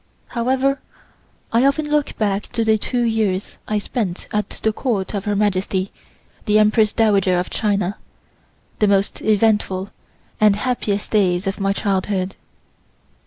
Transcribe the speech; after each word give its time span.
However, 0.29 0.79
I 1.53 1.63
often 1.63 1.87
look 1.91 2.17
back 2.17 2.47
to 2.53 2.65
the 2.65 2.79
two 2.79 3.03
years 3.03 3.57
I 3.67 3.77
spent 3.77 4.27
at 4.33 4.49
the 4.49 4.73
Court 4.73 5.13
of 5.13 5.25
Her 5.25 5.35
Majesty, 5.35 5.91
the 6.47 6.57
Empress 6.57 6.91
Dowager 6.91 7.37
of 7.37 7.51
China, 7.51 7.97
the 8.79 8.87
most 8.87 9.21
eventful 9.21 9.91
and 10.39 10.55
happiest 10.55 11.11
days 11.11 11.45
of 11.45 11.59
my 11.59 11.71
girlhood. 11.73 12.35